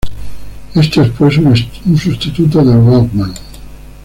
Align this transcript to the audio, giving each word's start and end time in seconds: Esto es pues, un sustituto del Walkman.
Esto 0.73 1.03
es 1.03 1.11
pues, 1.11 1.37
un 1.37 1.95
sustituto 1.95 2.65
del 2.65 2.77
Walkman. 2.77 3.33